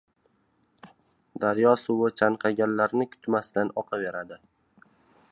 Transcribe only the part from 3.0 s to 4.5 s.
kutmasdan oqaveradi.